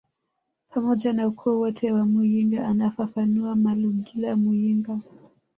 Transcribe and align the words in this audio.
pamoja 0.69 1.13
na 1.13 1.27
ukoo 1.27 1.59
wote 1.59 1.91
wa 1.91 2.05
muyinga 2.05 2.67
anafafanua 2.67 3.55
Malugila 3.55 4.35
Muyinga 4.35 4.99